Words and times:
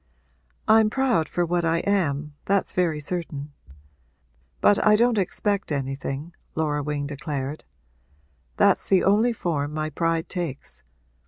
'I'm 0.67 0.89
proud 0.89 1.29
for 1.29 1.45
what 1.45 1.63
I 1.63 1.77
am 1.81 2.33
that's 2.45 2.73
very 2.73 2.99
certain. 2.99 3.53
But 4.59 4.83
I 4.83 4.95
don't 4.95 5.19
expect 5.19 5.71
anything,' 5.71 6.33
Laura 6.55 6.81
Wing 6.81 7.05
declared. 7.05 7.65
'That's 8.57 8.87
the 8.89 9.03
only 9.03 9.31
form 9.31 9.75
my 9.75 9.91
pride 9.91 10.27
takes. 10.27 10.81